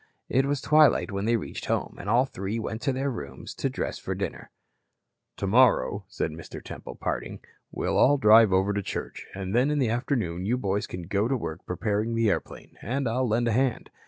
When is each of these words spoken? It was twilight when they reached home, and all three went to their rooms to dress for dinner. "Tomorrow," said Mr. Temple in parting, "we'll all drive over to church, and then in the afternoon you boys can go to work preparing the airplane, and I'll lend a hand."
It 0.29 0.47
was 0.47 0.61
twilight 0.61 1.11
when 1.11 1.25
they 1.25 1.35
reached 1.37 1.65
home, 1.67 1.95
and 1.99 2.09
all 2.09 2.25
three 2.25 2.57
went 2.57 2.81
to 2.81 2.91
their 2.91 3.11
rooms 3.11 3.53
to 3.53 3.69
dress 3.69 3.99
for 3.99 4.15
dinner. 4.15 4.49
"Tomorrow," 5.37 6.05
said 6.07 6.31
Mr. 6.31 6.59
Temple 6.59 6.93
in 6.93 6.97
parting, 6.97 7.39
"we'll 7.69 7.95
all 7.99 8.17
drive 8.17 8.51
over 8.51 8.73
to 8.73 8.81
church, 8.81 9.27
and 9.35 9.53
then 9.55 9.69
in 9.69 9.77
the 9.77 9.89
afternoon 9.91 10.43
you 10.43 10.57
boys 10.57 10.87
can 10.87 11.03
go 11.03 11.27
to 11.27 11.37
work 11.37 11.63
preparing 11.67 12.15
the 12.15 12.31
airplane, 12.31 12.79
and 12.81 13.07
I'll 13.07 13.27
lend 13.27 13.47
a 13.47 13.51
hand." 13.51 13.91